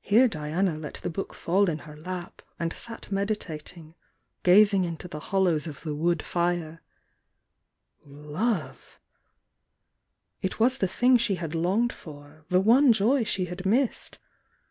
Here 0.00 0.30
Diima 0.30 0.80
let 0.80 0.94
the 0.94 1.10
book 1.10 1.34
faU 1.34 1.66
in 1.66 1.80
her 1.80 1.94
lap, 1.94 2.40
and 2.58 2.72
sat 2.72 3.12
mediating, 3.12 3.94
gamg 4.44 4.92
i 4.92 4.94
.to 4.94 5.08
the 5.08 5.20
hollows 5.20 5.66
of 5.66 5.82
the 5.82 5.94
wood 5.94 6.22
fim 6.22 6.78
Lovel 8.06 8.78
It 10.40 10.58
was 10.58 10.78
the 10.78 10.88
thing 10.88 11.18
she 11.18 11.34
had 11.34 11.54
longed 11.54 11.92
for,— 11.92 12.46
the 12.48 12.62
J^Ijoy 12.62 13.26
she 13.26 13.44
had 13.44 13.66
missed! 13.66 14.16